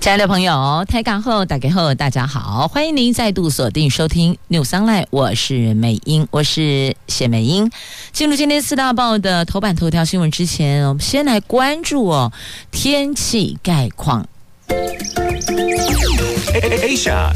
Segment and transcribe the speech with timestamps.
[0.00, 7.70] 亲爱的朋友，台港后打开后，大家好，欢迎您再度锁定收听 News Online，我是美英，我是谢美英。
[8.12, 12.32] 进入今天四大报的头版头条新闻之前，我们先来关注哦
[12.70, 14.26] 天气概况。
[16.54, 17.32] Asia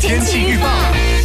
[0.00, 1.17] 天气预报。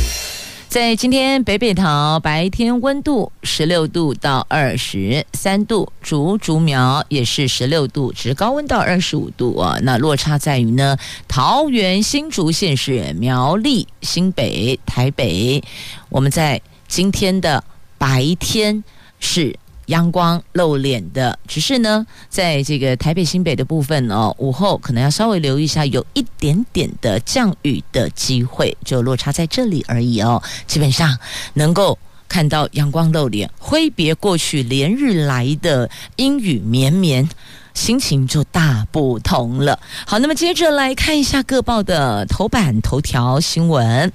[0.74, 9.78] 在今天北北桃白天温度十六度到二十三度，竹竹苗也是十六度，至高温到二十五度啊。
[9.84, 15.64] 那落差在于呢，桃园新竹县是、苗栗、新北、台北，
[16.10, 17.64] 我们在今天的
[18.00, 18.84] 白天
[19.20, 19.56] 是。
[19.94, 30.42] 阳光露脸的，只是呢，在这个台北、新北的部分哦，午后可能要稍微留意一下，有一点点的降雨的机会，就落差在这里而已哦。
[30.66, 31.16] 基本上
[31.54, 31.96] 能够
[32.28, 37.30] 看到阳光露脸，挥别过去连日来的阴雨绵绵，
[37.76, 39.80] 心情就大不同了。
[40.08, 44.10] 好，那么接着来看一下各报的头版头条新闻，《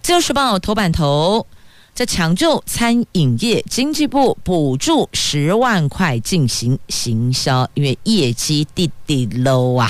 [0.00, 1.46] 自由时报》头版头。
[1.94, 9.88] 在抢救餐饮业，经济部补助十万块进行行销，因为业绩滴滴 low 啊。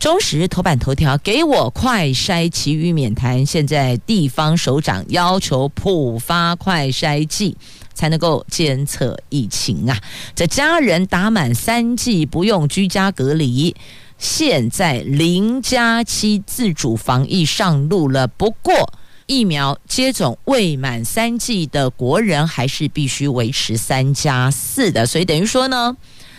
[0.00, 3.46] 中时头版头条，给我快筛，其余免谈。
[3.46, 7.56] 现在地方首长要求普发快筛剂，
[7.94, 9.96] 才能够监测疫情啊。
[10.34, 13.76] 这家人打满三剂不用居家隔离，
[14.18, 18.26] 现在零加七自主防疫上路了。
[18.26, 18.92] 不过。
[19.32, 25.96] 疫苗接种未满三剂的国人还是必须维持三加四的，所以等于说呢，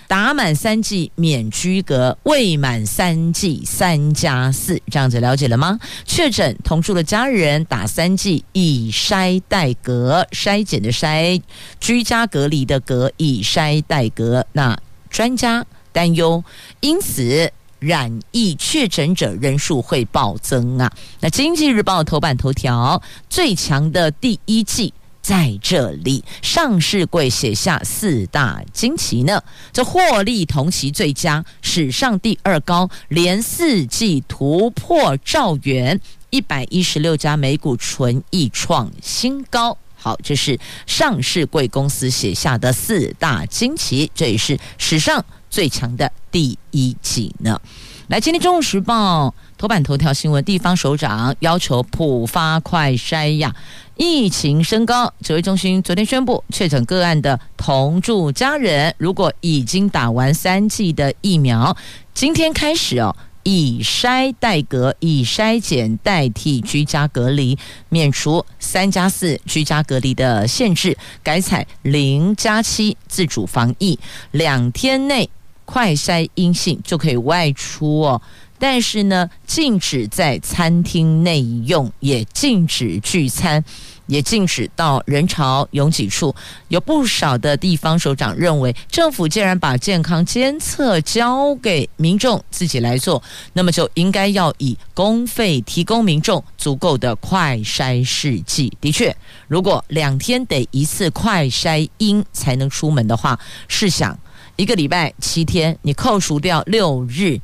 [0.08, 5.80] 打满三剂免居隔，未满三剂三加四，这样子了解了吗？
[6.06, 11.42] 确诊同住的家人打三剂以筛代隔，筛检的筛，
[11.80, 14.46] 居家隔离的隔，以筛代隔。
[14.52, 14.78] 那
[15.10, 16.44] 专家担忧，
[16.82, 17.52] 因此。
[17.84, 20.90] 染疫确诊者人数会暴增啊！
[21.20, 29.44] 那《经济日报》头版头条，最强的第一季在这里，上市柜写下四大惊奇呢。
[29.74, 36.00] 这获利同期最佳，史上第二高，连四季突破兆元，
[36.30, 39.78] 一百一十六家美股纯益创新高。
[39.96, 45.26] 好，这是上市柜公司写下的四大惊奇，这也是史上。
[45.50, 47.62] 最强的第一季呢？
[48.08, 53.56] 来，今天《中国时报》头版头条新闻：地方首长要求普发快筛呀，
[53.96, 55.14] 疫情升高。
[55.22, 61.78] 指挥中心昨天宣布，确诊个案的同住家人，如果已经打完三剂的疫苗，
[62.16, 67.56] 今天开始哦，以筛代隔，以筛检代替居家隔离，
[67.90, 74.00] 免除三加四居家隔离的限制，改采零加七自主防疫，
[74.32, 75.30] 两天内。
[75.66, 78.22] 快筛阴性就可以外出哦，
[78.60, 83.64] 但是呢，禁止在餐厅内用，也禁止聚餐，
[84.08, 86.34] 也禁止到人潮拥挤处。
[86.68, 93.22] 有不少的地方首长认为，政府既然把健康监测交给民众自己来做，
[93.54, 98.72] 那么就应该要以公费提供民众足够的快筛试剂。
[98.80, 99.16] 的确，
[99.48, 104.18] 如果两天得一次快筛阴才能出门的话，试想。
[104.56, 107.40] 一个礼拜七天，你扣除掉六日，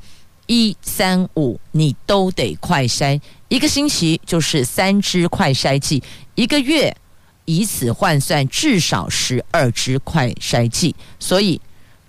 [0.46, 6.03] 一三五你都得快筛，一个星期就是三支快筛剂，
[6.36, 6.96] 一个月
[7.46, 10.96] 以此换算至少十二支快筛剂。
[11.19, 11.59] 所以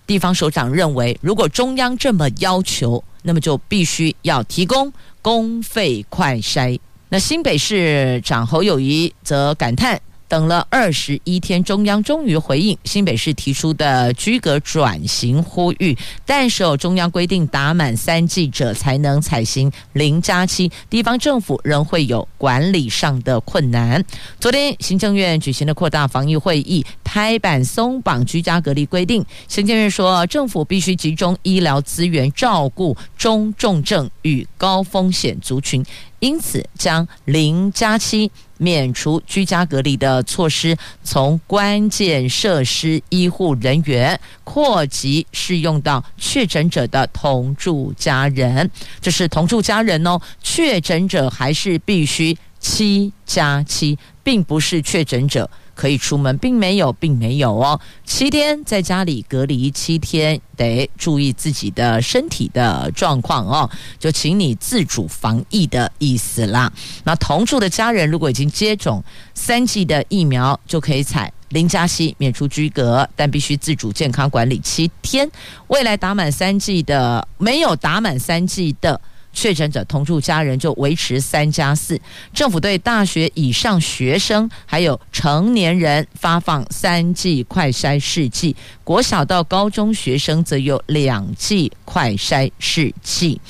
[0.06, 6.78] 地方首长认为，如果中央这么要求，那么就必须要提供公费快筛。
[7.09, 9.99] 那新北市长侯友谊则感叹。
[10.31, 24.04] 等了二十一天，中央终于回应新北市提出的居隔转型呼吁，但是有中央规定打满三剂者才能采行零加七，地方政府仍会有管理上的困难。
[24.39, 29.27] 昨天行政院举行的扩大防疫会议，拍板松绑居家隔离规定。
[29.49, 35.84] 行政院说，政府必须集中医疗资源照顾中重症与高风险族群。
[36.21, 48.71] 因此，将零加七免除居家隔离的措施，从关键设施医护人员扩及适用到确诊者的同住家人。
[49.01, 57.80] 这是同住家人哦，确诊者还是必须七加七，并不是确诊者可以出门，并没有，并没有哦。
[58.04, 63.71] 七天在家里隔离七天，得注意自己的身体的状况哦。
[63.98, 66.71] 就请你自主防疫的意思啦。
[67.04, 75.27] 那同住的家人如果已经接种三剂的疫苗，就可以采零加七免除居隔，但必须自主健康管理七天。
[75.68, 79.00] 未来打满三剂的，没有打满三剂的。
[79.32, 82.00] 确诊者同住家人就维持三加四。
[82.34, 88.54] 政府对大学以上学生还有成年人发放三剂快筛试剂，
[88.84, 93.41] 国小到高中学生则有两剂快筛试剂。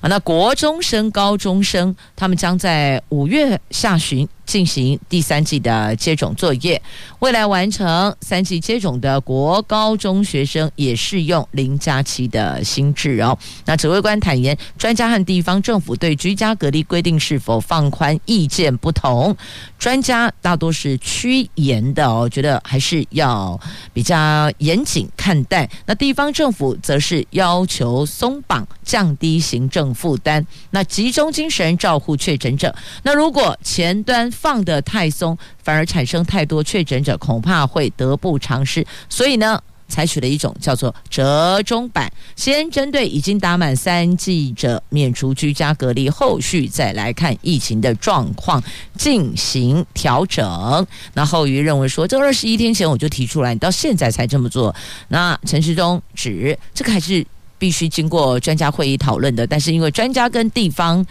[0.00, 4.28] 啊，那国中生、高中生他们将在五月下旬。
[4.44, 6.80] 进行第三季的接种作业，
[7.20, 13.38] 未来完成三季接种的国高中学生也适用零加七的新制哦。
[13.64, 19.36] 那指挥官坦言，专家和地方政府对居家隔离规定是否放宽意见不同，
[19.78, 23.58] 专家大多是趋严的哦，觉得还是要
[23.92, 25.70] 比较严谨看待。
[25.86, 32.74] 那地方政府则是要求松绑，降低行政负担，那集中精神照护确诊者。
[33.04, 38.84] 那如果前端放得太松，反而产生太多确诊者，恐怕会得不偿失。
[39.08, 48.62] 所以呢，采取了一种叫做折中版，先针对已经打满三剂者免除居家隔离，后续再来看疫情的状况
[48.96, 50.86] 进行调整。
[51.12, 54.74] 那后于认为说，这二十一天前我就提出来，你到现在才这么做。
[55.08, 57.24] 那陈时中指，这个还是
[57.58, 61.04] 必须经过专家会议讨论的，但是因为专家跟地方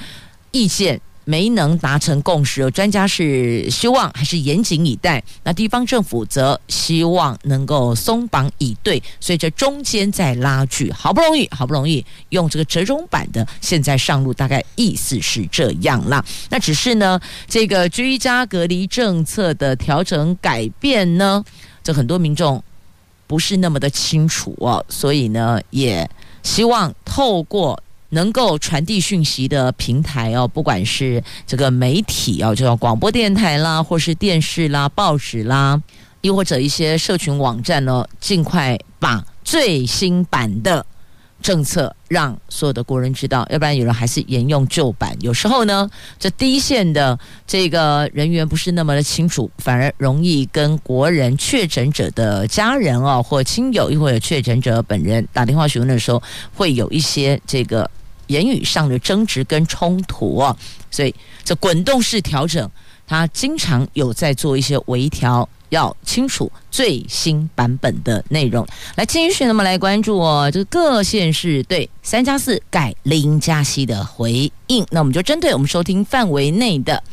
[0.50, 1.00] 意见。
[1.32, 16.22] 没能达成共识，专家是希望还是严谨以待，那地方政府则希望能够松绑以对，所以这中间在拉锯，好不容易，好不容易用这个折中版的，现在上路，大概意思是这样啦。
[16.50, 17.18] 那只是呢，
[17.48, 21.42] 这个居家隔离政策的调整改变呢，
[21.82, 22.62] 这很多民众
[23.26, 26.10] 不是那么的清楚哦，所以呢，也
[26.44, 27.82] 希望透过。
[28.12, 35.82] 能够传递讯息的平台哦，不管是这个媒体哦，就叫广播电台啦，或是电视啦、报纸啦，
[36.22, 40.86] 又或者一些社群网站呢，尽快把最新版的
[41.42, 45.16] 政策让所有的国人知道，要不然有人还是沿用旧版。
[45.22, 47.18] 有时候呢，这第一线的
[47.48, 56.22] 这个人员不是那么的清楚，反而容易跟国人确诊者的家人哦，或亲友，又或者确诊者本人打电话询问的时候，
[56.54, 57.90] 会有一些这个。
[58.32, 60.56] 言语上的争执跟冲突哦，
[60.90, 61.14] 所以
[61.44, 62.70] 这滚动式调整，
[63.06, 68.66] 它经常有在做一些微调，要清楚最新版本的内容。
[68.96, 74.86] 来，继续那么来关注哦，这个各县市对三加四改零加七的回应。
[74.90, 77.04] 那我们就针对我们收听范围内的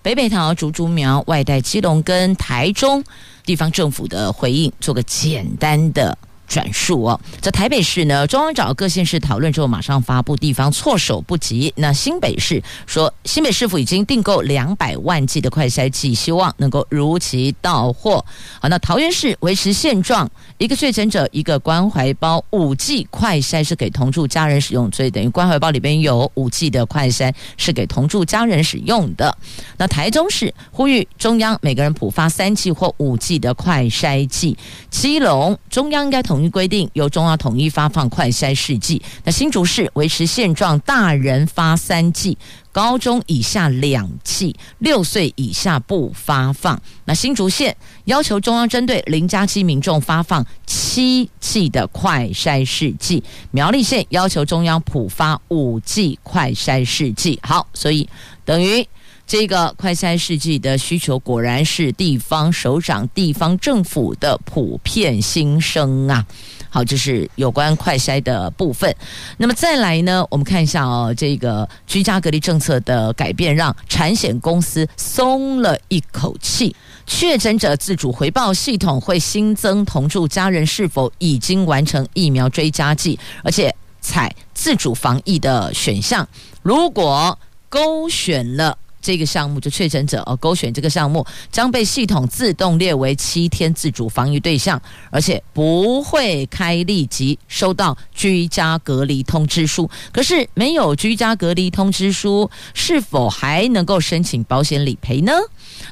[0.00, 3.04] 北北桃、竹竹苗、外带基隆跟台中
[3.44, 6.16] 地方政府的回应，做个简单的。
[6.52, 11.72] 转述哦，在台北市呢，中央找各县市讨论之后，马上发布，地方措手不及。
[11.76, 18.22] 那新北市说，新北市府已经订购两百万剂的快筛剂，希望能够如期到货。
[18.60, 29.34] 好，那桃园市维持现状，一个确诊者一个关怀包，五剂快筛是给同住家人使用，所以等于关怀包里边有五剂的快筛是给同住家人使用的。
[29.78, 34.54] 那台中市呼吁中央每个人普发三剂或五剂的快筛剂，
[34.90, 36.41] 基隆中央应该同。
[36.50, 42.36] 规定由中央统一发放快筛试剂，那新竹市维持现状，大人发三剂，
[42.70, 46.80] 高中以下两剂，六岁以下不发放。
[47.04, 57.38] 那新竹县要求中央针对零加七民众发放七剂的快筛试剂，苗栗县要求中央普发五剂快筛试剂。
[57.42, 58.08] 好，所以
[58.44, 58.86] 等于。
[59.26, 66.26] 这个快筛试剂的需求果然是地方首长、地方政府的普遍心声啊！
[66.68, 68.94] 好，这是有关快筛的部分。
[69.38, 76.74] 那么再来呢，我们看一下哦，这个居家隔离政策的改变，让产险公司松了一口气。
[77.06, 86.26] 确诊者自主回报系统会新增同住家人是否已经完成疫苗追加剂，而且采自主防疫的选项。
[86.62, 87.38] 如果
[87.70, 88.76] 勾选了。
[89.02, 94.80] 这个项目就确诊者哦，勾选这个项目将被系统自动列为七天自主防疫对象，
[95.10, 99.90] 而且不会开立即收到居家隔离通知书。
[100.12, 105.32] 可是没有居家隔离通知书，是否还能够申请保险理赔呢？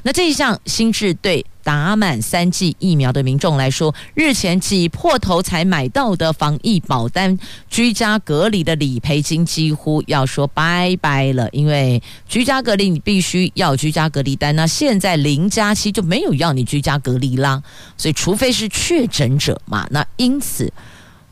[0.03, 7.37] 那这一项新制对打满三剂疫苗的民众来说，日前挤破头才买到的防疫保单、
[7.69, 11.49] 居家隔离的理赔金几乎要说拜拜了。
[11.51, 17.61] 因为居家隔离你必须要居家隔离单，那现在零加七就没有要你居家隔离啦。
[17.97, 20.71] 所以，除非是确诊者嘛，那因此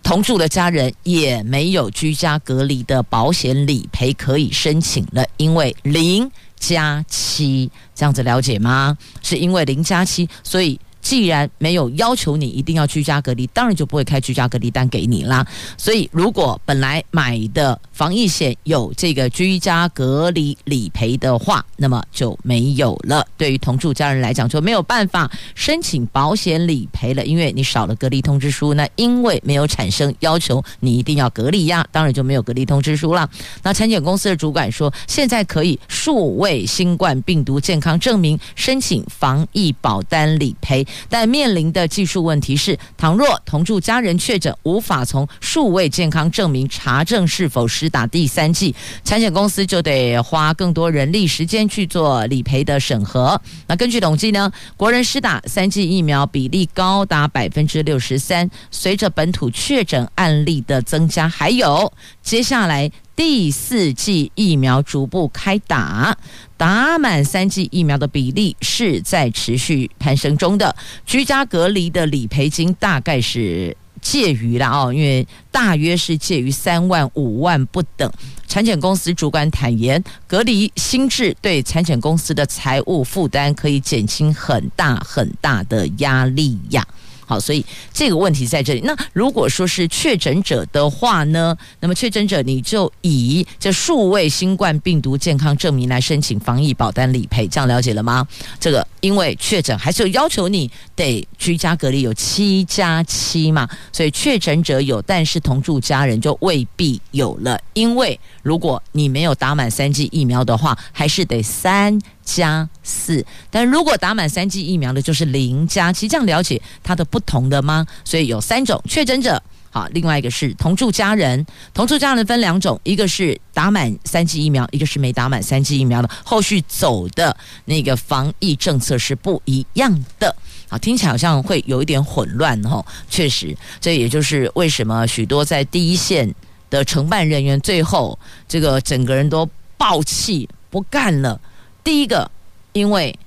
[0.01, 6.29] 同住的家人也没有居家隔离的保险理赔可以申请了，因为零。
[6.59, 8.97] 加七，这样子了解吗？
[9.23, 10.79] 是因为零加七，所以。
[11.01, 15.45] 既然没有要求你一定要居家隔离，当然就不会开居家隔离单给你啦。
[15.77, 23.25] 所以，如果本来买的防疫险有这个居家隔离理赔的话，那么就没有了。
[23.37, 28.73] 对于同住家人来讲，就没有办法申请保险理赔了，因为你少了隔离通知书。
[28.73, 33.29] 那因为没有产生要求你一定要隔离呀，当然就没有隔离通知书了。
[33.63, 40.85] 那产险公司的主管说，现在可以数位新冠病毒健康证明申请防疫保单理赔。
[41.07, 53.39] 但面临的技术问题是，倘若同住家人确诊，无法从数位健康证明查证是否施打第三剂，产险公司就得花更多人力时间去做理赔的审核。
[53.67, 58.49] 那根据统计呢，国人施打三剂疫苗比例高达百分之六十三。
[58.71, 61.91] 随着本土确诊案例的增加，还有
[62.21, 62.91] 接下来。
[63.19, 66.17] 第四剂疫苗逐步开打，
[66.55, 70.73] 打满三剂疫苗的比例是在持续攀升中的。
[71.05, 78.09] 居家隔离的理赔金大概是介于了哦，因为大约是介于三万五万不等。
[78.47, 86.87] 产险公司主管坦言，隔离心智对产险公司的财务负担可以减轻很大很大的压力呀。
[87.29, 88.81] 好，所以这个问题在这里。
[88.83, 91.55] 那如果说是确诊者的话呢？
[91.79, 98.27] 那么确诊者你就以这数位新冠病毒健康证明来申请防疫保单理赔，这样了解了吗？
[98.59, 107.61] 这个因为确诊还是有要求你得居家隔离有七加七嘛，所以确诊者有，但是同住家人就未必有了。
[107.75, 111.99] 因为如果你没有打满三剂疫苗的话，还是得三。
[112.35, 116.07] 加四，但如果打满三剂疫苗的，就是零加七。
[116.07, 117.85] 这样了解它的不同的吗？
[118.05, 121.45] 所以有三种确诊者，好，另外一个是同住家人。
[121.73, 126.09] 同住家人分两种，一个是打满三剂疫苗，一个是没打满三剂疫苗的。
[126.23, 130.35] 后续走的那个防疫政策是不一样的。
[130.67, 132.85] 好，听起来好像会有一点混乱哦。
[133.09, 136.33] 确实，这也就是为什么许多在第一线
[136.69, 138.17] 的承办人员最后
[138.47, 141.39] 这个整个人都爆气不干了。
[141.83, 142.29] 第一个，
[142.73, 143.17] 因为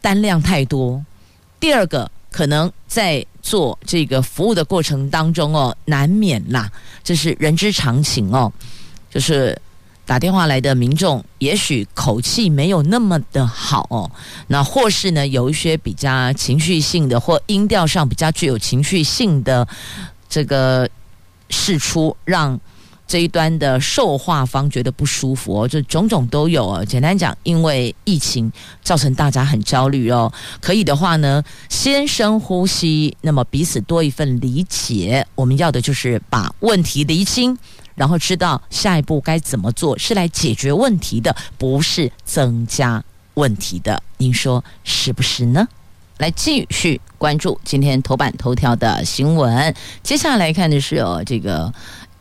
[0.00, 1.02] 单量太多；
[1.58, 6.70] 第二个，可能在做这个服务的过程当中哦，难免啦，
[7.02, 8.52] 这是人之常情哦。
[9.10, 9.56] 就是
[10.04, 14.10] 打电话来的民众，也许口气没有那么的好哦，
[14.48, 19.66] 那或是呢，有一些比较情绪性的，或音调上比较具有情绪性的
[20.28, 20.88] 这个
[21.48, 22.60] 释出，让。
[23.12, 26.82] 这一端的受化方觉得不舒服哦，这种种都有哦。
[26.82, 28.50] 简单讲，因为疫情
[28.82, 30.32] 造成大家很焦虑哦。
[30.62, 35.26] 可以的话呢，先深呼吸，那么彼此多一份理解。
[35.34, 37.54] 我们要的就是把问题厘清，
[37.94, 43.04] 然后知道下一步该怎么做，是来解决问题的，不是增加
[43.34, 44.02] 问题的。
[44.16, 45.68] 您说是不是呢？
[46.16, 49.74] 来继续关注今天头版头条的新闻。
[50.02, 51.70] 接下来看的是哦，这个。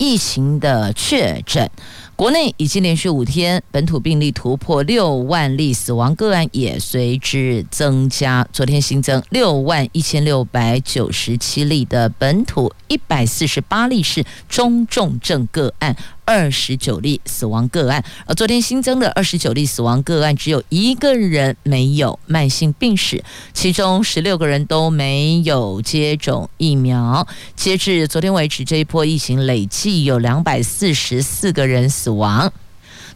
[0.01, 1.69] 疫情的确诊，
[2.15, 8.47] 国内已经连续五天本土病例突破六万例，死亡个案也随之增加。
[8.51, 15.95] 昨天新增六万一千六百九十七例的本土，一百四十八例是中重症个案。
[16.31, 23.21] 二十九例死亡个案，而昨天新增的二十九例死亡个案，只有一个人没有慢性病史，
[23.51, 27.27] 其中十六个人都没有接种疫苗。
[27.57, 32.53] 截至昨天为止，这一波疫情累计有两百四十四个人死亡。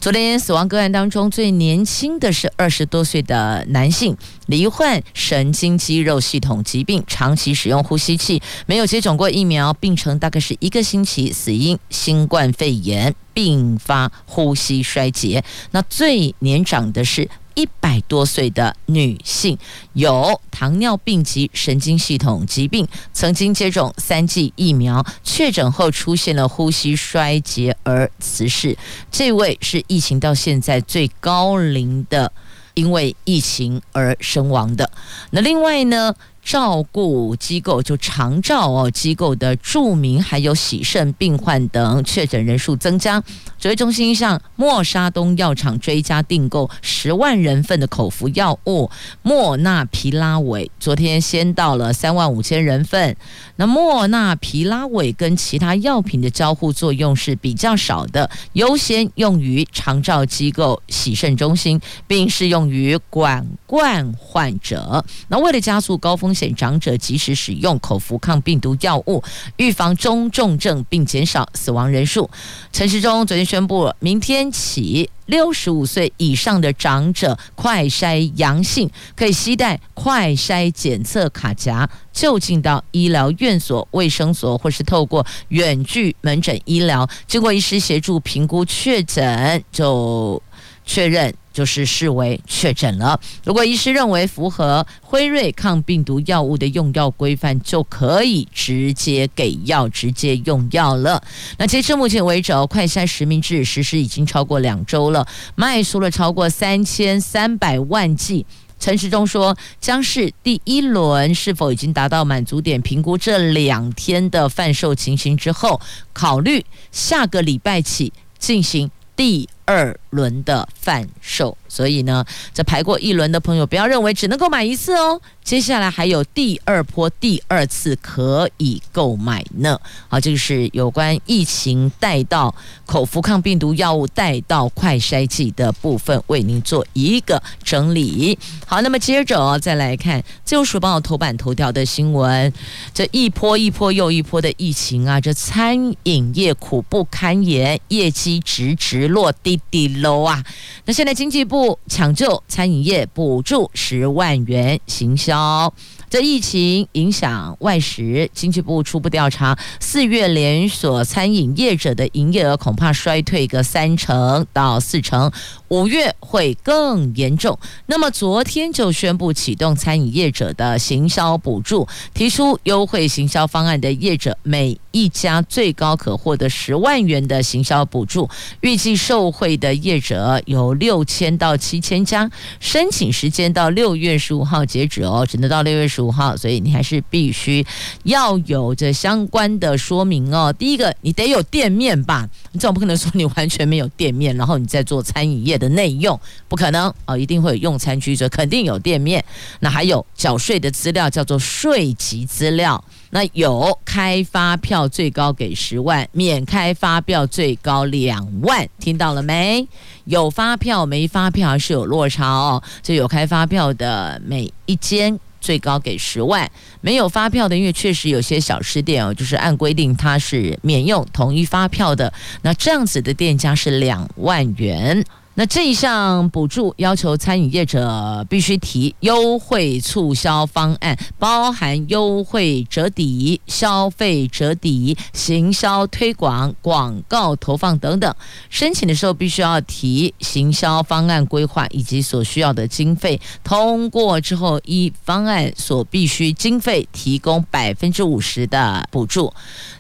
[0.05, 15.43] 昨天死亡个案当中，最年轻的是二十多岁的男性，罹患神经肌肉系统疾病，长期使用呼吸器，没有接种过疫苗，病程大概是一个星期，死因新冠肺炎并发呼吸衰竭。
[15.71, 17.27] 那最年长的是。
[17.55, 19.57] 一百多岁的女性
[19.93, 28.77] 有糖尿病及神经系统疾病，曾经接种三剂疫苗，确诊后出现了呼吸衰竭而辞世。
[29.09, 32.31] 这位是疫情到现在最高龄的，
[32.73, 34.91] 因为疫情而身亡的。
[35.31, 36.13] 那另外呢，
[36.45, 43.19] 照顾机构就长照哦机构的住民还有洗肾病患等确诊人数增加，
[43.59, 48.91] 指挥中心向默沙东药厂追加订购十万人份的口服药物
[49.23, 53.17] 莫纳皮拉韦，昨天先到了三万五千人份。
[53.55, 65.03] 那莫纳皮拉韦跟其他药品的交互作用是比较少的，优先用于长照机构、洗肾中心，并适用于管灌患者。
[65.29, 69.23] 那为了加速高峰险长者及时使用口服抗病毒药物，
[69.55, 72.29] 预防中重症并减少死亡人数，
[72.73, 90.41] 陈时中昨天宣布，明天起六十五岁以上的长者快筛阳性，可以携带快筛检测卡夹就近到医疗院所、卫生所，或是透过远距门诊医疗，经过医师协助评估确诊就
[90.85, 91.33] 确认。
[91.55, 93.17] 就是视为确诊了。
[93.45, 101.23] 如果医师认为符合辉瑞抗病毒药物的用药规范，就可以直接给药、直接用药了。
[101.57, 105.25] 那截至目前为止，快筛实名制实施已经超过两周了，
[105.55, 108.45] 卖出了超过三千三百万剂。
[108.77, 115.79] 陈时中说，将是第一轮是否已经达到满足点，评估这两天的贩售情形之后，
[116.11, 125.21] 考虑下个礼拜起进行第二轮的贩售，所以呢，这排过一轮的朋友，不要认为只能够买一次哦。
[125.43, 129.79] 接下来还有第二波、第二次可以购买呢。
[130.07, 132.53] 好，这个是有关疫情带到
[132.87, 138.35] 口服抗病毒药物带到快筛剂的部分，为您做一个整理。
[138.65, 142.51] 好，那么接着，再来看《自由时报》头版头条的新闻，
[142.91, 149.87] 这一波一波又一波的疫情啊，这餐饮业苦不堪言，业绩直直落低低
[150.21, 150.43] 啊。
[150.85, 155.73] 那现在经济部抢救餐饮业，补助十万元行销。
[156.07, 165.29] 这疫情影响外食，经济部初步调查，四月连锁餐饮业者的营业额恐怕衰退个三成到四成。
[165.69, 167.57] 五月会更严重。
[167.87, 178.29] 那么昨天就宣布启动餐饮业者的行销补助，提出优惠行销方案的业者，每一家最高可获得十万元的行销补助。
[178.61, 187.65] 预计受惠的业者有六千到七千家，申请时间到六月十五号截止哦，只能到六月十五号，所以你还是必须
[188.03, 190.53] 要有着相关的说明哦。
[190.53, 192.29] 第一个，你得有店面吧？
[192.51, 195.55] 你总不可能说你完全没有店面，然后你再做餐饮业。
[195.55, 196.19] 的内用
[196.49, 199.23] 不可能哦，一定会有用餐区，所以肯定有店面。
[199.61, 202.83] 那还有缴税的资料，叫做税籍资料。
[203.15, 209.65] 那有开发票最高给十万，免开发票最高两万，听到了没？
[210.03, 212.61] 有发票没发票是有落差哦。
[212.83, 216.51] 这有开发票的每一间最高给十万，
[216.81, 225.01] 没有发票的，因为确实有些小吃店哦，就是按规定它是免用统一发票的，那这样子的店家是两万元。
[225.37, 238.15] 那这一项补助要求餐饮业者必须提优惠促销方案，包含优惠折抵、消费折抵、行销推广、广告投放等等。
[238.49, 243.19] 申请的时候必须要提行销方案规划以及所需要的经费。
[243.43, 249.33] 通过之后，依方案所必须经费提供百分之五十的补助。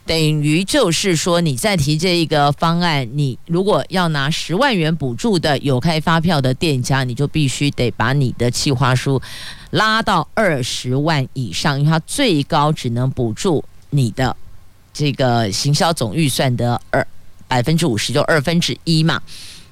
[0.05, 9.19] 等于就是说，你在提这一个方案，你如果要拿十万元补助的有开发票的店家，你就必须得把你的计划书
[9.71, 14.35] 拉到二十万以上，因为它最高只能补助你的
[14.93, 17.05] 这个行销总预算的二
[17.47, 19.19] 百分之五十，就二分之一嘛。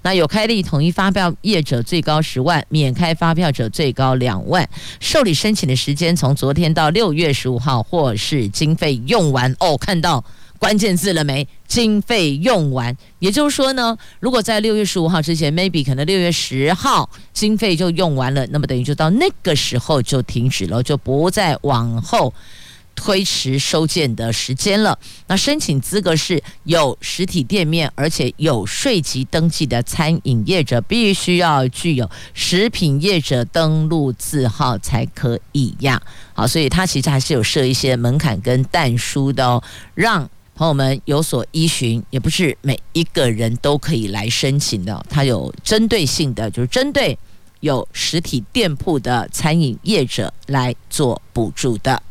[0.03, 4.69] 那有开立统一发票业者最高十万，免开发票者最高两万。
[4.99, 10.23] 受理申请的时间从昨天到六月十五号，或是经费用完哦，看到
[10.59, 11.47] 关键字了没？
[11.67, 22.31] 经费用完，也就是说呢，如果在六月十五号之前，maybe 可能六月十号经费就用完了，那么等于就到那个时候就停止了，就不再往后。
[22.95, 24.97] 推迟收件的时间了。
[25.27, 36.01] 那申请资格是有实体店面，而且有税籍登记的餐饮业者，必须要具有食品业者登录字号才可以呀。
[36.33, 42.01] 好，所以它其实还是有设一些门槛跟但书的哦，让朋友们有所依循。
[42.09, 47.17] 也不是每一个人都可以来申请的，它有针对性的，就是针对
[47.59, 52.01] 有实体店铺的餐饮业者来做补助的。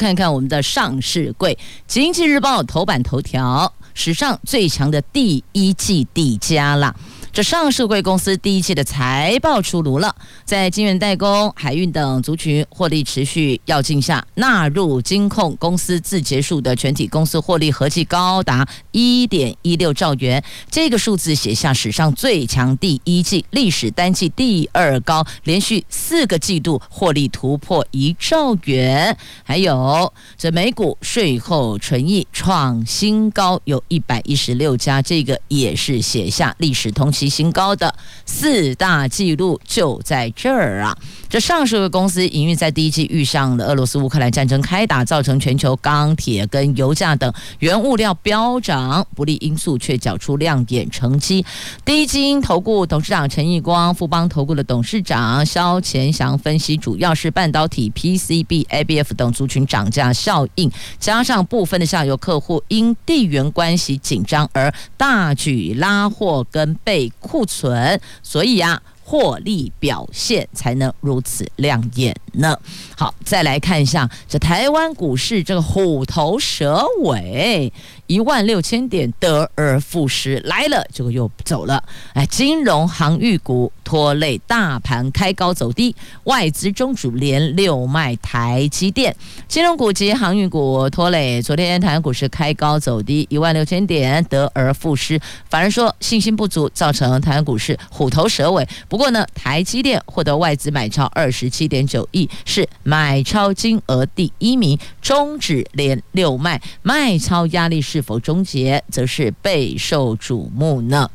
[0.00, 1.54] 看看我们的上市柜，
[1.86, 6.94] 《经济日报》头版头条：史上最强的第一季底佳啦。
[7.32, 10.12] 这上市贵公司第一季的财报出炉了，
[10.44, 29.16] 在晶圆代工、海运等族群获利持续要进下，纳入金控公司自结数的全体公司获利合计高达一点一六兆元，这个数字写下史上最强第一季，历史单季第二高，连续四个季度获利突破一兆元。
[29.44, 40.96] 还有这每股税后纯益创新高，有一百一十六家，这个也是写下历史同期新高的四大纪录，就在这儿啊！
[41.28, 51.44] 这上市公司营运在第一季遇上了俄罗斯乌克兰战争开打，造成全球钢铁跟油价等原物料飙涨，不利因素却缴出亮眼成绩。
[51.84, 68.80] 第一金投顾董事长陈义光、富邦投顾的董事长萧乾祥分析，主要是半导体、PCB、ABF 等族群涨价效应，加上部分的下游客户因地缘关系紧张而大举拉货跟备库存，所以、啊。
[69.02, 72.56] 获利表现才能如此亮眼呢。
[72.96, 77.72] 好，再来看一下这台湾股市这个虎头蛇尾。
[78.10, 81.80] 一万六千点得而复失来了，结果又走了。
[82.12, 85.94] 哎，金融航运股拖累大盘开高走低，
[86.24, 89.14] 外资中主连六卖台积电，
[89.46, 91.40] 金融股及航运股拖累。
[91.40, 98.66] 昨天台湾股市开高走低，一万六千点得而复失，反而说信心不足，造成台湾股市虎头蛇尾。
[98.88, 107.99] 不过呢，台积电获得外资买超二十七点九亿，是买超金额第一名，中指连六卖，卖超压力是。
[108.00, 111.10] 否终结，则是备受瞩目呢？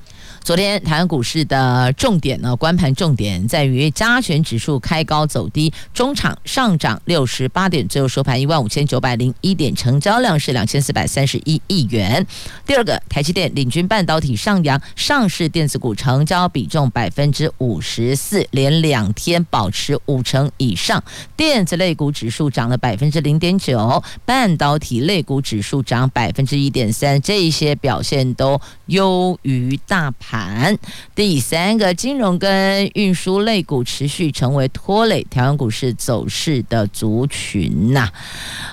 [0.46, 12.24] 昨天台湾股市的重点呢，关盘重点在于加权指数开高走低，中场上涨六十八点，最后收盘一万五千九百零一点，成交量是两千四百三十一亿元。
[12.64, 21.04] 第二个，台积电领军半导体上扬，上市电子股成交比重百分之五十四，连两天保持五成以上。
[21.36, 30.35] 电子类股指数涨了百分之零点九，半导体类股指数涨百分之一点三，这些表现都优于大盘。
[30.36, 30.78] 盘
[31.16, 38.12] 第三个，金融跟运输类股持续成为拖累台湾股市走势的族群呐、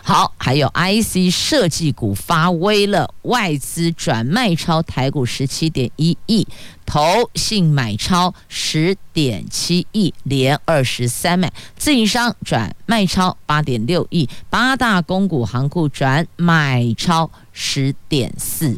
[0.02, 6.48] 好，还有 IC 设计股发威了，外资转卖超台股十七点一亿，
[6.84, 18.76] 投信买超十点七亿，连二十三买，自营商转卖超八点六亿，八大公股行库转买超十点四。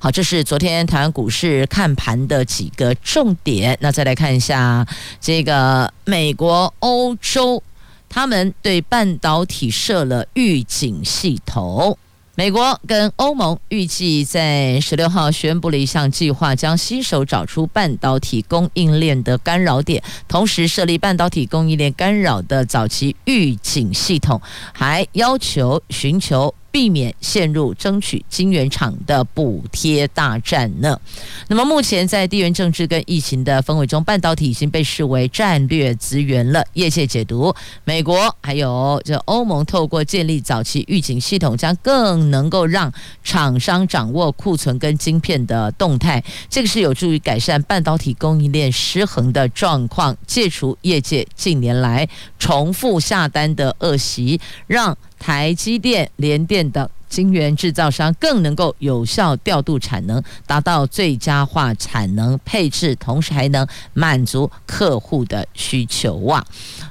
[0.00, 3.76] 好，这是昨天台湾股市看盘的几个重点。
[3.80, 4.86] 那再来看一下
[5.20, 7.62] 这个美国、欧洲，
[8.08, 11.96] 他们对半导体设了预警系统。
[12.38, 24.38] 美国跟欧盟预计在十六号宣布了一项计划，将携手找出半导体供应链的干扰点，同时设立半导体供应链干扰的早期预警系统，
[24.74, 26.54] 还要求寻求。
[26.76, 31.00] 避免陷入争取晶圆厂的补贴大战呢？
[31.48, 36.62] 那么目前在地缘政治跟疫情的氛围中，半导体已经被视为战略资源了。
[36.74, 42.92] 业界解读，美国还有这欧盟透过建立早期预警系统，将更能够让
[43.24, 52.06] 厂商掌握库存跟晶片的动态，这个是有助于改善半导体供应链失衡的状况，戒除业界近年来
[52.38, 54.94] 重复下单的恶习，让。
[55.18, 66.44] 台积电、联电等晶圆制造商更能够有效调度产能，达到最佳化产能配置，同时还能满足客户的需求啊！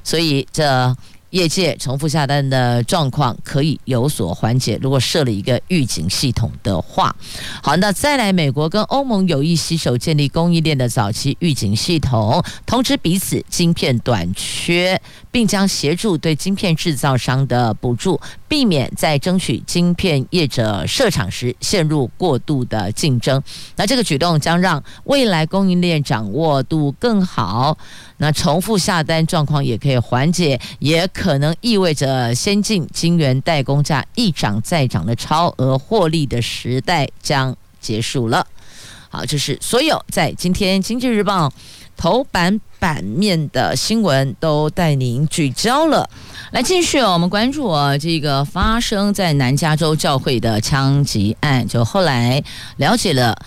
[0.03, 0.95] 所以这。
[1.31, 7.13] 业界重复下单的状况可以有所缓解，如果设了一个预警系统的话。
[7.61, 15.01] 好，那再来，美国跟欧盟有意携手建立供应链的早期预警系统，通知彼此晶片短缺，
[15.35, 18.17] 并将协助对晶片制造商的补助，
[18.47, 23.43] 避免在争取晶片业者设厂时陷入过度的竞争。
[23.75, 27.77] 那这个举动将让未来供应链掌握度更好。
[28.15, 38.47] 那重复下单状况也可以缓解，也可能意味着先进晶圆代工价一涨再涨的超额获利的时代将结束了。
[39.09, 41.49] 好，这是所有在今天《经济日报》
[41.97, 46.09] 头版版面的新闻都带您聚焦了。
[46.51, 52.43] 来继续，我们关注啊，这个发生在南加州教会的枪击案，就后来
[52.77, 53.37] 了解了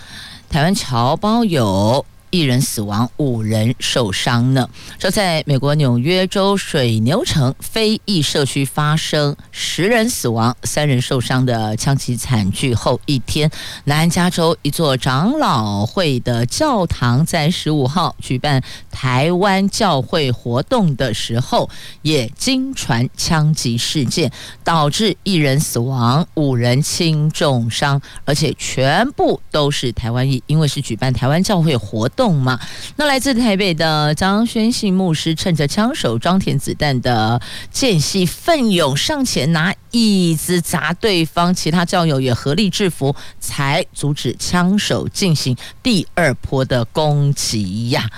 [0.49, 2.05] 台湾侨胞有。
[2.31, 4.69] 一人死亡，五人受伤呢。
[4.99, 13.49] 说在美国纽约州水牛城非裔社区发生十人死亡、三人受伤的枪击惨剧后一天，
[13.85, 18.61] 南加州一座长老会的教堂在十五号举办
[18.91, 21.69] 台湾教会活动的时候，
[22.01, 24.31] 也惊传枪击事件，
[24.63, 32.18] 导致一人死亡、五人轻重伤，而且全部都是台湾裔，因为是举办台湾教会活动。
[32.19, 32.59] 动嘛？
[32.97, 48.09] 那来自台北的张宣信牧师，趁着枪手装填子弹的间隙，奋勇上前拿椅子砸对方，其他教友也合力制服，才阻止枪手进行第二波的攻击呀！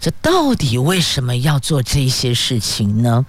[0.00, 3.24] 这到底为什么要做这些事情呢？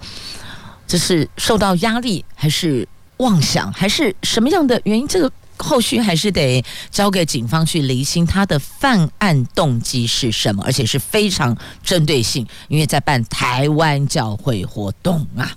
[0.88, 5.06] 这是受到压力，还是妄想，还是什么样的原因？
[5.06, 5.30] 这个。
[5.58, 15.50] 后续还是得交给警方去厘清他的犯案动机是什么，而且是非常针对性，因为在办台湾教会活动啊。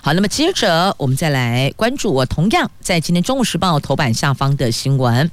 [0.00, 5.30] 好，那么接着我们再来关注我同样在今天《中国时报》头版下方的新闻，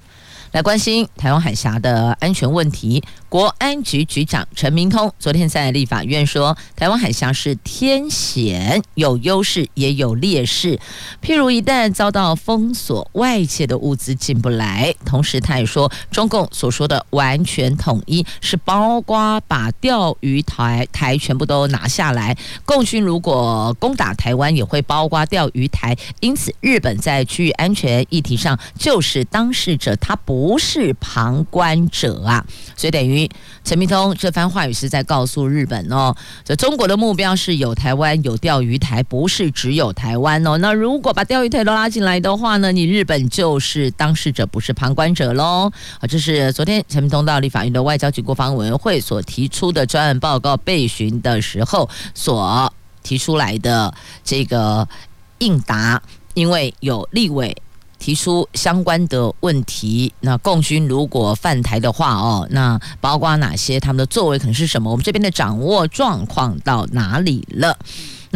[0.51, 3.03] 来关心台湾海峡的安全问题。
[3.35, 10.79] 国安局局长陈明通昨天在立法院说，台湾海峡是天险，有优势也有劣势。
[11.21, 14.95] 譬如一旦遭到封锁，外界的物资进不来。
[15.03, 22.37] 同时，他也说，中共所说的完全统一是包括把钓鱼台台全部都拿下来。
[22.63, 25.93] 共军如果攻打台湾，也会包括钓鱼台。
[26.21, 32.45] 因此，日本在区域安全议题上就是当事者，他不是旁观者啊。
[32.77, 33.24] 所以等于。
[33.63, 40.57] 陈明通这番话语是在告诉日本哦，这中国的目标是有台湾有钓鱼台，不是只有台湾哦。
[40.57, 45.71] 那如果把钓鱼台都拉进来的话呢，你日本就是当事者，不是旁观者喽。
[45.99, 52.71] 啊，这是昨天陈明通到立法院的外交及国防委员会所提出的专案报告备询的时候所
[53.03, 54.87] 提出来的这个
[55.39, 56.01] 应答，
[56.33, 57.55] 因为有立委。
[58.05, 63.79] 提出相关的问题，那共军如果犯台的话，哦，那包括哪些？
[63.79, 64.91] 他们的作为可能是什么？
[64.91, 67.75] 我们这边的掌握状况到哪里了？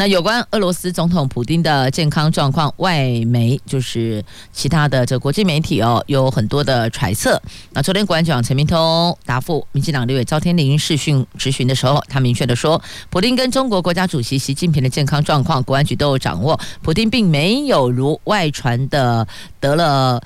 [0.00, 7.38] 那有关俄罗斯总统普丁的健康状况，外媒就是其他的这国际媒体哦，有很多的揣测。
[7.72, 19.28] 那昨天国安局长陈明通答复民进党立委赵天麟视讯质询的时候，他明确的说，普丁跟中国国家主席习近平的健康状况，国安局都有掌握，普丁并没有如外传的
[19.60, 20.18] 得了。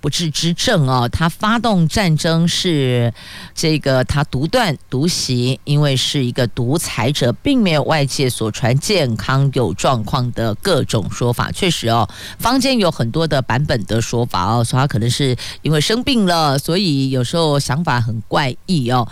[0.00, 3.12] 不治之症哦，他发动战争是
[3.54, 11.50] 这个他独断独行，因为是一个独裁者，并没有外界所传健康有状况的各种说法。
[11.50, 12.08] 确实哦，
[12.38, 19.08] 坊间有很多的版本的说法哦，说他可能是因为生病了，所以有时候想法很怪异哦。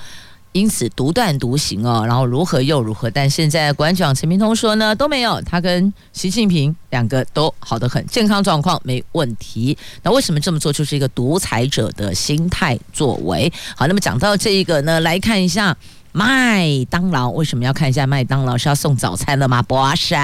[0.56, 3.10] 因此独断独行哦，然后如何又如何？
[3.10, 9.76] 但现在馆长陈明通说呢，都没有，他跟习近平两个都好得很，健康状况没问题。
[10.02, 10.72] 那为什么这么做？
[10.72, 13.52] 就是一个独裁者的心态作为。
[13.76, 15.76] 好，那么讲到这一个呢，来看一下。
[16.18, 19.60] 麦当劳为什么要看一下麦当劳是要送早餐了吗？
[19.60, 20.14] 不是，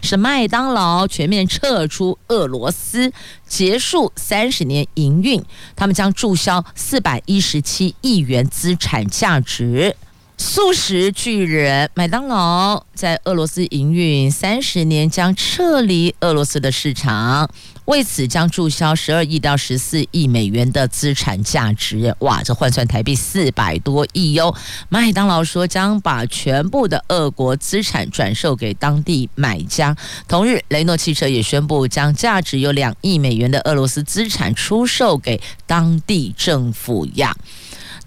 [0.00, 3.12] 是麦当劳全面撤出俄罗斯，
[3.48, 5.42] 结束三十年营运，
[5.74, 9.96] 他们将注销四百一十七亿元资产价值。
[10.38, 17.50] 素食巨人麦当劳在俄罗斯营运三十年，将撤离俄罗斯的市场。
[17.90, 24.54] 为此，将注销十二亿到十四亿美元的资产价值，哇，这换算台币四百多亿哟。
[24.88, 29.96] 麦当劳说将把全部的俄国资产转售给当地买家。
[30.28, 37.36] 同日，雷诺汽车也宣布将价值有两亿美元的俄罗斯资产出售给当地政府呀。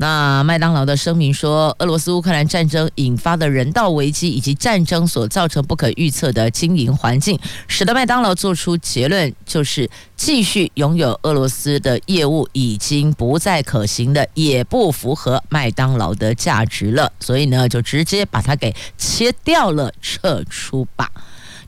[0.04, 7.40] 那麦当劳的声明说，俄罗斯乌克兰战争引发的人道危机以及战争所造成不可预测的经营环境，
[7.70, 21.10] 使得麦当劳做出结论，就是继续拥有俄罗斯的业务已经不再可行的，也不符合麦当劳的价值了，所以呢，就直接把它给切掉了，撤出吧。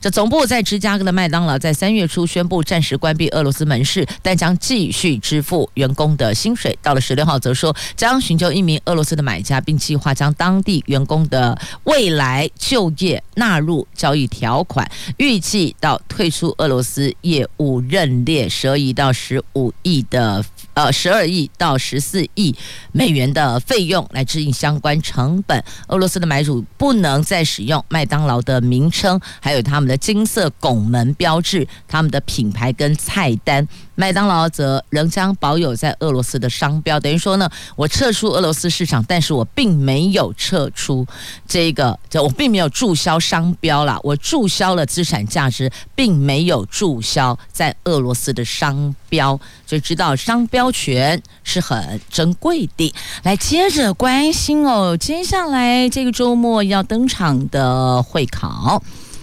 [0.00, 6.78] 这总部在芝加哥的麦当劳在三月初宣布暂时关闭俄罗斯门市，但将继续支付员工的薪水。
[6.82, 14.88] 到了十六号，则说将寻求一名俄罗斯的买家，并计划将当地员工的未来就业纳入交易条款。
[15.16, 20.44] 预计到退出俄罗斯业务认列十二亿到十五亿的。
[20.76, 22.54] 呃，十二亿到十四亿
[22.92, 25.64] 美元的费用来支应相关成本。
[25.88, 33.66] 俄罗斯的买主不能再使用麦当劳的名称，还有他们的金色拱门标志，他们的品牌跟菜单。
[33.96, 41.04] 麦当劳则仍将保有在俄罗斯的商标，等于说呢，我撤出俄罗斯市场，但是我并没有撤出
[41.48, 52.94] 这个，就我并没有注销商标啦，我注销了资产价值，并没有注销在俄罗斯的商标，就知道商标权是很珍贵的。
[53.22, 58.82] 来，接着关心哦，接下来这个周末要登场的会考。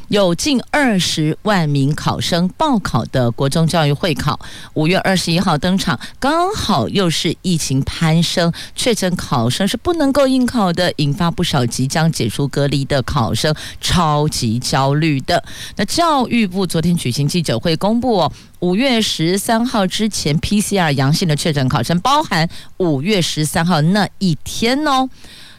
[0.09, 4.39] 有近二十万名考生报考的国中教育会考，
[4.73, 15.43] 五月二十一号登场，刚好又是疫情攀升，确诊考生是不能够应考的，引发不少即将解除隔离的考生超级焦虑的。
[15.77, 25.09] 那教育部昨天举行记者会公布哦，五月十三号之前 PCR 阳性的确诊考生，包含五月十三号那一天哦。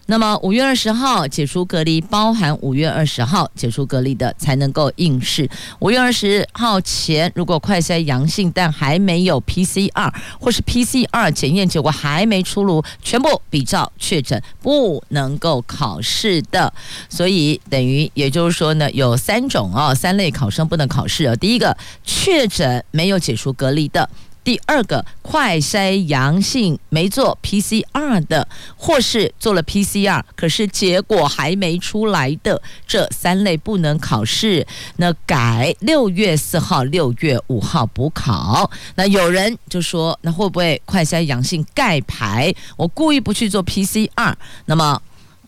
[0.07, 5.49] 那么五月二十号解除隔离，包含五月二十号解除隔离的才能够应试。
[5.79, 16.71] 五月二十号前如果快筛阳性，但还没有 PCR，或是 PCR 检验结果还没出炉，全部比照确诊，不能够考试的。
[17.09, 21.35] 所以等于也就是说呢，有三种哦，三类考生不能考试哦。
[21.37, 24.09] 第一个确诊没有解除隔离的。
[24.45, 34.67] 第二个快筛阳性没做 PCR 的，或是做了 PCR，可是结果还没出来的，这三类不能考试。
[34.97, 38.71] 那改六月四号、六月五号补考。
[38.97, 42.55] 那有人就说，那会不会快筛阳性盖牌？
[42.77, 44.35] 我故意不去做 PCR，
[44.67, 45.01] 那么。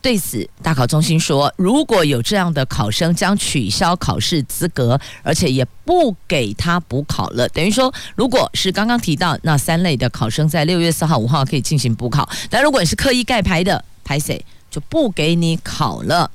[0.07, 7.49] 对此，大考中心说，如果有这样的考生，将取消考试资格，而且也不给他补考了。
[7.49, 14.41] 等于说，如果是刚刚提到那三类的考生，在六月四号、五号可以进行补考，但如果你是刻意盖牌的，拍谁
[14.71, 16.31] 就不给你考了。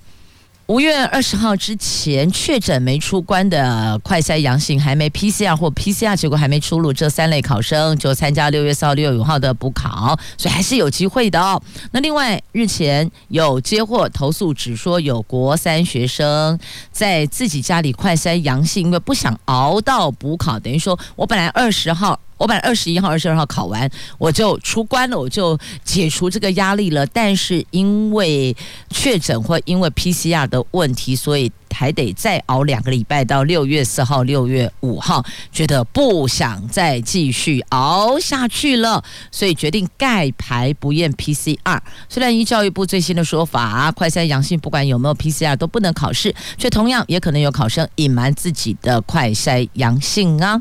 [0.72, 11.62] 五月二十号之前确诊没出关的快筛阳性，还没 PCR 或 PCR 结果还没出炉，这三类考生就参加六月四号、六月五号的补考，所以还是有机会的哦。
[11.92, 16.58] 那另外日前有接获投诉，只说有国三学生
[16.90, 22.18] 在自己家里快筛阳性，因为不想熬到补考，等于说我本来二十号。
[22.42, 27.06] 我本来二十一号、二十二号考完，我就出关了，我就解除这个压力了。
[27.06, 28.56] 但是因为
[28.90, 41.80] 确诊或因为 PCR 的问题，所以还得再熬两个礼拜到六月四号、六月五号，觉得不想再继续熬下去了，所以决定盖牌不验 PCR。
[42.10, 50.60] 虽然依教育部最新的说法，快筛阳性不管有没有 PCR 都不能考试，却同样也可能有考生隐瞒自己的快筛阳性啊。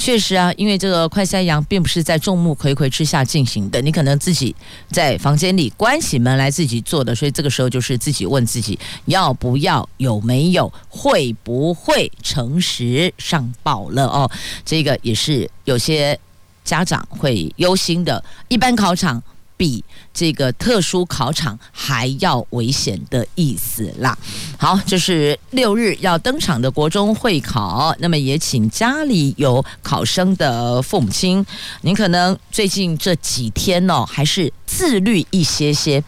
[0.00, 4.56] 确实啊，因为这个快筛阳并不是在众目睽睽之下进行的，你可能自己
[4.90, 14.28] 在房间里关起门来自己做的，所以这个时候就是自己问自己要不要、有没有、会不会诚实上报了哦。
[14.64, 16.18] 这个也是有些
[16.64, 19.22] 家长会忧心的，一般考场。
[19.60, 24.16] 比这个特殊考场还要危险的意思啦。
[24.56, 31.44] 好，这是六日要登场的国中会考，那么也请家里有考生的父母亲，
[31.82, 36.02] 您可能最近这几天哦，还是自律一些些。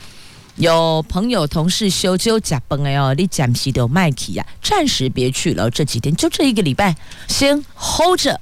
[0.56, 5.68] 有朋友同事休就假崩哎哦，你暂时都麦去呀，暂时别去了。
[5.68, 6.96] 这几天就这一个礼拜，
[7.28, 8.40] 先 hold 着。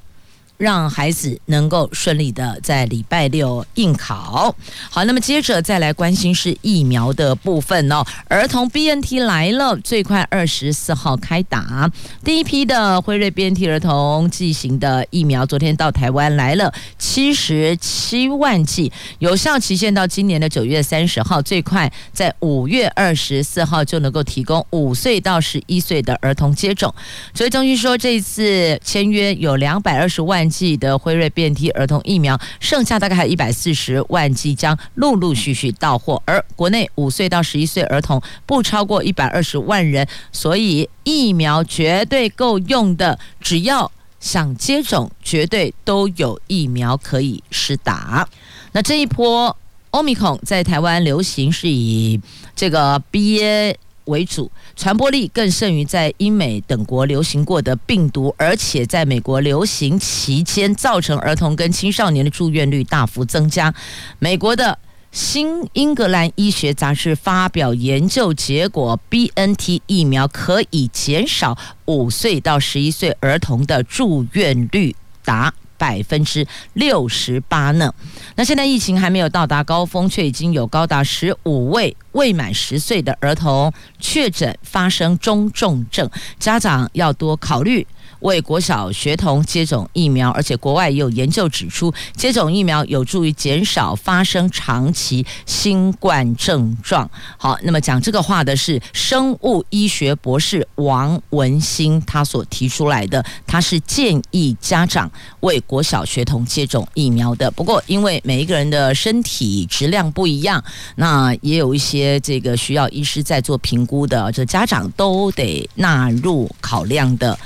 [0.61, 4.55] 让孩子能够顺利的在礼拜六应考。
[4.91, 8.05] 好，那么接着再来关心是疫苗的部分哦。
[8.29, 11.91] 儿童 BNT 来了，最快二十四号开打。
[12.23, 26.95] 第一批的辉瑞 BNT 儿童剂型的疫苗，昨天到台湾来了七十七万剂，有效期限到今年的九月三十号，最快在五月二十四号就能够提供五岁到十一岁的儿童接种。
[27.33, 30.50] 所以中心说，这一次签约有两百二十万。
[30.51, 48.29] 剂的辉瑞 BNT 儿童疫苗，剩下大概还有一百四十万剂将陆陆续续到货，而国内五岁到十一岁儿童不超过一百二十万人，所以疫苗绝对够用的，只要想接种，绝对都有疫苗可以施打。
[48.73, 49.57] 那这一波
[49.91, 52.21] 欧米孔在台湾流行是以
[52.55, 53.75] 这个 BA
[54.11, 63.75] 为主，传播力更胜于在英美等国流行过的病毒，而且在美国流行期间，造成儿童跟青少年的住院率大幅增加。
[64.19, 64.79] 美国的
[65.13, 74.95] 新英格兰医学杂志发表研究结果，BNT 疫苗可以减少五岁到十一岁儿童的住院率
[75.25, 77.91] 达百分之六十八呢。
[78.37, 87.87] 那现在疫情还没有到达高峰，却已经有高达十五位未满十岁的儿童确诊发生中重症，家长要多考虑。
[88.21, 97.09] 为国小学童接种疫苗，而且国外也有研究指出，接种疫苗有助于减少发生长期新冠症状。
[97.37, 105.11] 好，那么讲这个话的是生物医学博士王文兴，他所提出来的，他是建议家长
[105.41, 107.51] 为国小学童接种疫苗的。
[107.51, 110.63] 不过，因为每一个人的身体质量不一样，
[110.97, 117.39] 那也有一些这个需要医师在做评估的，这家长都得纳入考量的。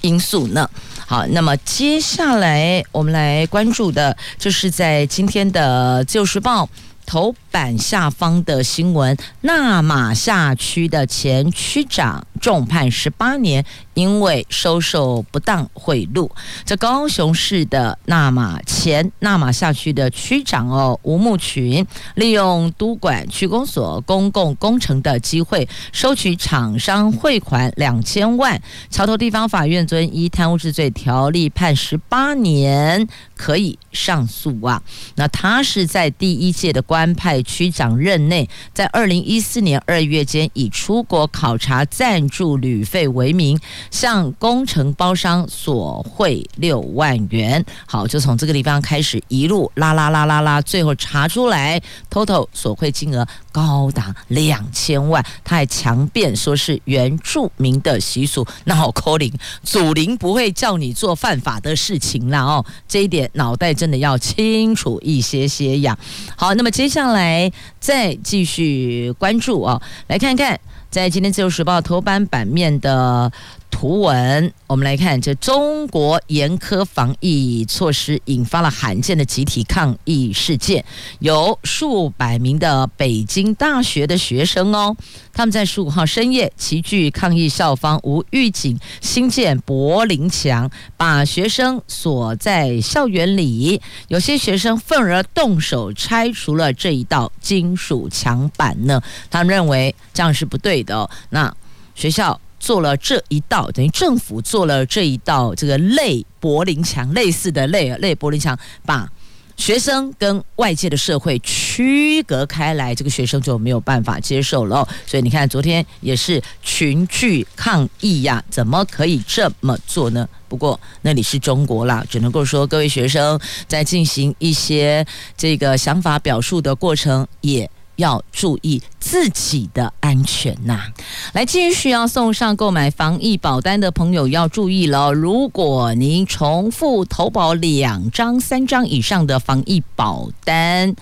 [0.00, 0.68] 因素呢？
[1.06, 6.64] 好，那么接下来我们来关注的，就是在今天的《旧时报》
[7.06, 13.64] 头版下方的新闻：那马下区的前区长重判十八年。
[13.94, 16.30] 因为收受不当贿赂，
[16.64, 21.84] 这高雄市的那马前那马下区的区长哦吴木群，
[22.14, 28.62] 利用督管区公所公共工程的机会，收取厂商汇款两千万。
[28.88, 34.80] 桥头地方法院遵依贪污治罪条例判十八年，可以上诉啊。
[35.16, 43.58] 那他是在第一届的官派区长任内，在二零一四年二月间，以出国考察赞助旅费为名。
[43.90, 51.80] 向工程包商索贿六万元，好，就从这个地方开始一路拉拉拉拉拉，最后查出来
[52.10, 55.24] ，total 索贿金额高达两千万。
[55.42, 59.32] 他还强辩说是原住民的习俗，那好抠灵，
[59.62, 65.96] 祖灵不会叫你做犯法的事情啦哦，这一点脑袋真的要清楚一些些呀。
[66.36, 70.58] 好，那么接下来来再继续关注啊，来看看
[70.90, 73.30] 在今天自由时报头版版面的。
[73.70, 80.84] 图文，我们来看，这中国严苛防疫措施引发了罕见的集体抗议事件，
[81.20, 84.96] 有数百名的北京大学的学生哦，
[85.32, 99.00] 他们在十五号深夜齐聚抗议校方无预警新建柏林墙，把学生锁在校园里，有些学生愤而动手拆除了这一道金属墙板呢，
[99.30, 101.54] 他们认为这样是不对的，那
[101.94, 102.40] 学校。
[102.58, 109.10] 做了这一道，等于政府做了这一道这个类柏林墙类似的类类柏林墙，把
[109.56, 114.86] 学生跟外界的社会区隔开来，这个学生就没有办法接受了。
[115.04, 120.28] 所以你看，昨天也是群聚抗议呀，怎么可以这么做呢？
[120.48, 125.04] 不过那里是中国啦，只能够说各位学生在进行一些
[125.36, 127.68] 这个想法表述的过程也。
[127.98, 130.86] 要注意自己的安全呐、
[131.32, 135.12] 来，继续要送上购买防疫保单的朋友要注意了。
[135.12, 140.94] 如果您重复投保两张、三张以上的防疫保单，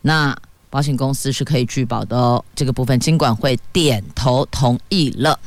[0.00, 0.34] 那
[0.70, 2.42] 保险公司是可以拒保的哦。
[2.54, 5.38] 这个部分，金管会点头同意了。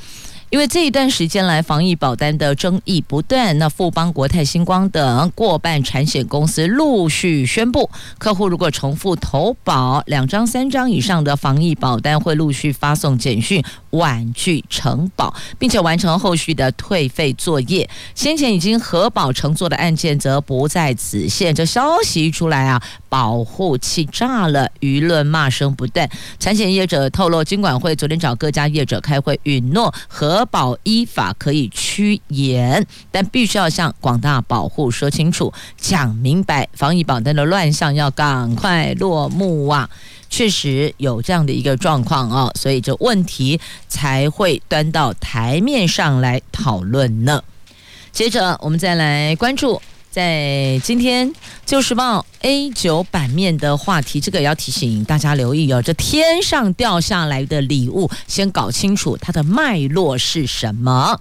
[0.51, 17.89] 因为这一段时间来，防疫保单的争议不断，那富邦、国泰、星光等过半产险公司陆续宣布，客户如果重复投保两张、三张以上的防疫保单，会陆续发送简讯婉拒承保，并且完成后续的退费作业。
[18.13, 21.55] 先前已经核保承做的案件则不在此限。
[21.55, 26.09] 这消息一出来啊，保护气炸了，舆论骂声不断。
[26.37, 30.40] 产险业者透露，金管会昨天找各家业者开会，允诺核。
[30.45, 39.89] 保依法可以趋严，但必须要向广大保护说清楚、讲明白，防疫保单的乱象要赶快落幕啊！
[40.29, 47.43] 确实有这样的一个状况哦，所以这问题才会端到台面上来讨论呢。
[48.13, 49.81] 接着，我们再来关注。
[50.11, 51.29] 在今天
[51.65, 55.81] 《旧时报》A 九版面的话题，这个也要提醒大家留意哦。
[55.81, 61.17] 这天上掉下来的礼物，先搞清楚它的脉络是什么。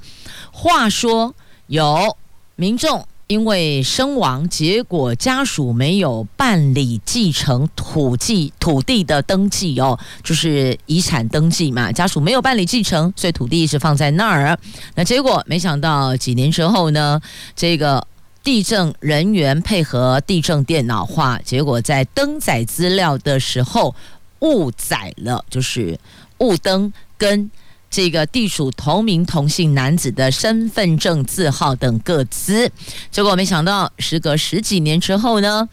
[0.51, 1.33] 话说
[1.69, 2.17] 有
[2.57, 14.59] 民众因为身亡，结果家属没有办理继承土地土地的登记哦，就是遗产登记嘛，家属没有办理继承，所以土地一直放在那儿。
[14.97, 17.21] 那结果没想到几年之后呢，
[17.55, 18.05] 这个。
[18.43, 23.95] 地震人员配合地震电脑化，结果在登载资料的时候
[24.41, 25.99] 误载了，就是
[26.39, 27.51] 误登跟
[27.91, 32.71] 这个地主同名同姓男子的身份证字号等个资，
[33.11, 35.69] 结果没想到时隔十几年之后呢，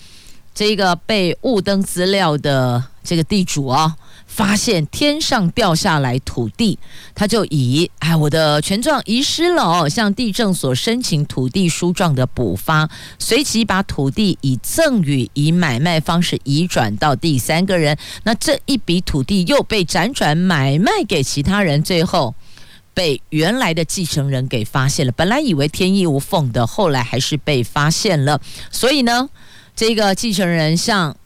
[0.54, 3.96] 这个被误登资料的这个地主啊、
[4.38, 6.78] 发现天上掉下来土地，
[7.16, 22.36] 他就以哎我的权状遗失了哦，向地政所申请土地书状的补发，随即把土地以赠与、以买卖方式移转到第三个人，那这一笔土地又被辗转买卖给其他人，最后
[22.94, 25.12] 被原来的继承人给发现了。
[25.14, 28.40] 本来以为天衣无缝的，后来还是被发现了。
[28.70, 29.30] 所以呢，
[29.76, 31.18] 这个继承人向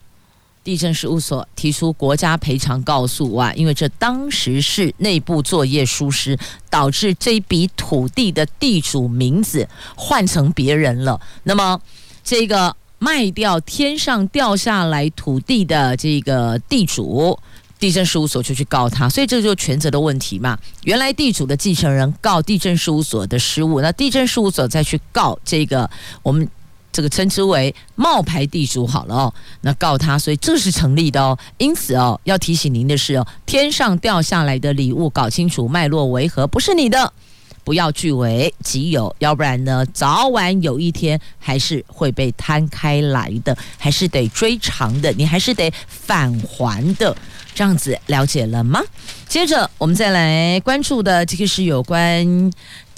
[0.64, 6.38] 地震事务所提出国家赔偿告诉啊，因为这当时是内部作业疏失，
[6.70, 11.20] 导致这笔土地的地主名字换成别人了。
[11.44, 11.82] 那么，
[12.24, 17.40] 这个卖掉天上掉下来土地的这个地主，
[17.80, 20.56] 地震事务所就去告他，所以这就是权责的问题嘛。
[20.84, 25.90] 原来地主的继承人告地震事务所的失误，那地震事务所再去告这个
[26.22, 26.48] 我们。
[26.92, 31.38] 这个称之为冒牌地主好了哦，那告他，所以这是成立的哦。
[31.58, 37.14] 因此哦，要提醒您的是哦，天上掉下来的礼物，搞清楚脉络为何，不是你的，
[37.64, 47.16] 不要据为己有，要不然呢，早晚有一天还是会被摊开来的，还是得追偿的，你还是得返还的。
[47.54, 48.82] 这样子了解了吗？
[49.28, 52.52] 接着我们再来关注的这个是有关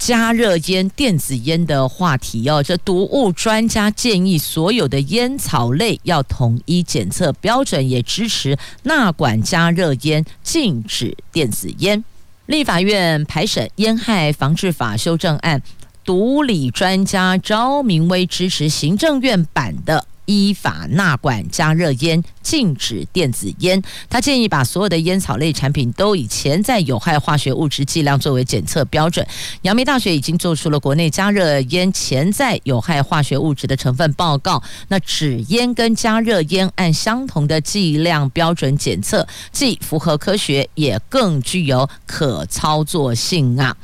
[0.04, 2.62] 加热烟、电子烟的话题哦。
[2.62, 12.04] 这毒物专家建议所有的烟草类要统一检测标准，也支持纳管加热烟，禁止电子烟。
[12.44, 15.62] 立法院排审烟害防治法修正案，
[16.04, 20.06] 毒理专家赵明威支持行政院版的。
[20.26, 23.82] 依法纳管加热烟，禁止电子烟。
[24.08, 29.26] 他建议把所有的烟草类产品都以潜在有害化学物质剂量作为检测标准。
[29.62, 34.62] 阳明大学已经做出了国内加热烟潜在有害化学物质的成分报告。
[34.88, 43.76] 那纸烟跟加热烟按相同的剂量标准检测，既符合科学，也更具有可操作性啊。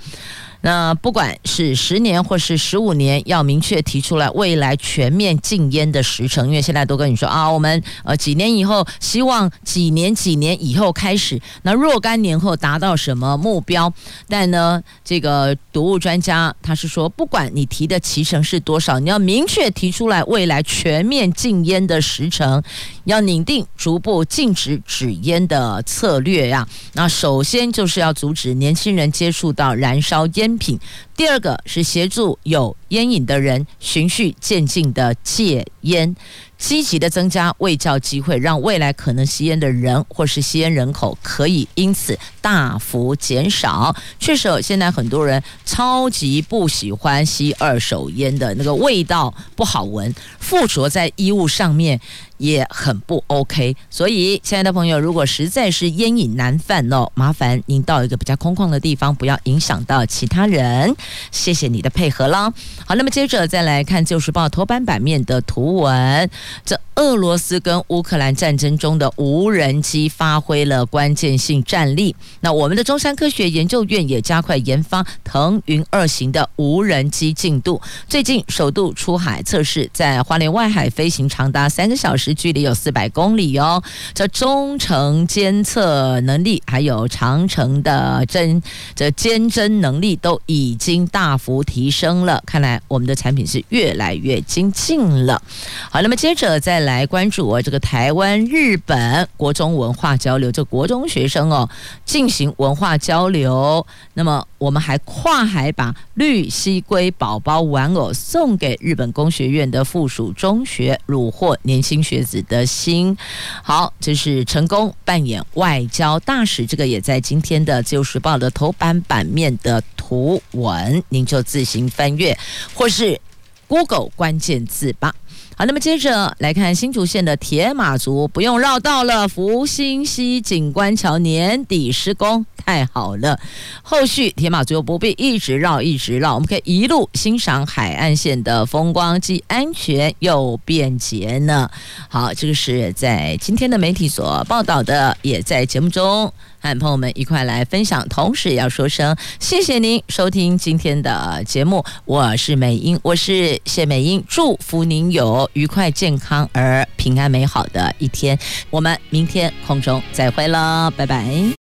[0.63, 13.93] 那不管是十年或是十五年，要明确提出来未来全面禁烟的时程，因为现在都跟你说啊，我们呃几年以后希望几年几年以后开始，那若干年后达到什么目标？
[14.29, 22.63] 但呢，这个毒物专家他是说，不管你提的期程是多少，你要明确提出来未来全面禁烟的时程，
[23.05, 26.67] 要拟定逐步禁止纸烟的策略呀。
[26.93, 30.79] 那首先就是要阻止年轻人接触到燃烧烟品，
[31.17, 36.15] 第二个是协助有烟瘾的人循序渐进的戒烟。
[36.61, 43.97] 积极的增加卫教机会，让未来可能吸烟的人或是吸烟人口可以因此大幅减少。
[44.19, 51.99] 确实，现在很多人超级不喜欢吸二手烟的那个味道不好闻，附着在衣物上面
[52.37, 53.75] 也很不 OK。
[53.89, 60.95] 所以，亲爱的朋友，如果实在是烟瘾难犯哦，麻烦您到一个比较空旷的地方，不要影响到其他人。
[61.33, 62.53] 谢谢你的配合啦。
[62.85, 66.29] 好，那么接着再来看《旧时报》头版版面的图文。
[66.65, 72.15] 这俄罗斯跟乌克兰战争中的无人机发挥了关键性战力。
[72.41, 83.83] 那我们的中山科学研究院也加快研发腾云二型的无人机进度，最近首度出海测试，在花莲外海飞行长达三个小时，距离有四百公里哦。
[84.13, 88.61] 这中程监测能力还有长程的侦
[88.95, 95.41] 这监侦能力都已经大幅提升了，看来我们的产品是越来越精进了。
[95.89, 96.40] 好，那么接着。
[96.41, 101.69] 者再来关注我这个台湾日本国中文化交流，这国中学生哦
[102.07, 113.15] 进行文化交流，那么我们还跨海把绿蠵龟宝宝玩偶送给日本工学院的附属中学，虏获年轻学子的心。
[113.63, 122.39] 好，这是成功扮演外交大使，这个也在今天的《自由时报》的头版版面的图文，您就自行翻阅
[122.73, 123.21] 或是
[123.69, 125.15] Google 关键字吧。
[125.61, 129.29] 好，那么接着来看新竹县的铁马族，不用绕道了。
[129.29, 133.39] 福兴西景观桥年底施工，太好了。
[133.83, 141.71] 后续铁马族又不必一直绕，一直绕，我们可以一路欣赏海岸线的风光，既安全又便捷呢。
[142.09, 146.33] 好，这个是在今天的媒体所报道的，也在节目中。
[146.61, 158.39] 和朋友们一块来分享，同时也要说声谢谢您收听今天的节目，我是美英，我是谢美英，祝福您有愉快、健康而平安美好的一天，
[158.69, 161.43] 我们明天空中再会了，拜拜。